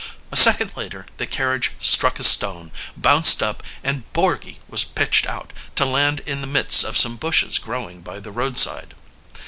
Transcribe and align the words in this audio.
A 0.31 0.35
second 0.35 0.75
later 0.75 1.05
the 1.17 1.27
carriage 1.27 1.73
struck 1.77 2.17
a 2.19 2.23
stone, 2.23 2.71
bounced 2.97 3.43
up, 3.43 3.61
and 3.83 4.11
Borgy 4.13 4.57
was 4.67 4.83
pitched 4.83 5.27
out, 5.27 5.53
to 5.75 5.85
land 5.85 6.21
in 6.21 6.41
the 6.41 6.47
midst 6.47 6.83
of 6.83 6.97
some 6.97 7.17
bushes 7.17 7.59
growing 7.59 8.01
by 8.01 8.19
the 8.19 8.31
roadside. 8.31 8.95